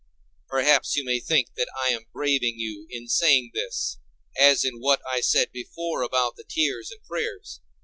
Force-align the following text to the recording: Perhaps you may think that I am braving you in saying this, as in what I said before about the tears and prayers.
Perhaps 0.49 0.95
you 0.95 1.05
may 1.05 1.19
think 1.19 1.49
that 1.57 1.67
I 1.77 1.89
am 1.89 2.07
braving 2.11 2.55
you 2.57 2.87
in 2.89 3.07
saying 3.07 3.51
this, 3.53 3.99
as 4.35 4.65
in 4.65 4.79
what 4.81 4.99
I 5.07 5.21
said 5.21 5.51
before 5.51 6.01
about 6.01 6.37
the 6.37 6.43
tears 6.43 6.89
and 6.89 7.03
prayers. 7.03 7.61